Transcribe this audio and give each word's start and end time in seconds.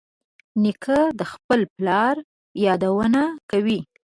نیکه 0.61 0.99
د 1.19 1.21
خپل 1.31 1.59
پلار 1.75 2.15
یادونه 2.65 3.21
کوي. 3.49 3.79